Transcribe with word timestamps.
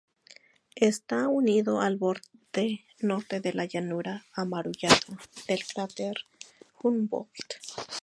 Está 0.77 1.27
unido 1.27 1.79
al 1.79 1.95
borde 1.97 2.87
norte 3.01 3.39
de 3.39 3.53
la 3.53 3.65
llanura 3.65 4.25
amurallada 4.33 4.97
del 5.47 5.63
cráter 5.63 6.15
Humboldt. 6.81 7.53